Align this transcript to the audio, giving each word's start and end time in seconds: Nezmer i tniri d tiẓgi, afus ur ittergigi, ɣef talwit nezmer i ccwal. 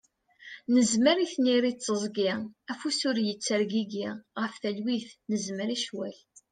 Nezmer 0.73 1.17
i 1.25 1.27
tniri 1.33 1.71
d 1.73 1.77
tiẓgi, 1.77 2.31
afus 2.71 2.99
ur 3.09 3.15
ittergigi, 3.21 4.07
ɣef 4.41 4.53
talwit 4.61 5.09
nezmer 5.31 5.69
i 5.75 5.77
ccwal. 5.83 6.17